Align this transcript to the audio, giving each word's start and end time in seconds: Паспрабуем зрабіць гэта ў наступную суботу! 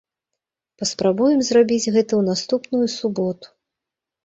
Паспрабуем 0.83 1.39
зрабіць 1.51 1.91
гэта 1.97 2.07
ў 2.19 2.23
наступную 2.33 2.85
суботу! 2.97 3.47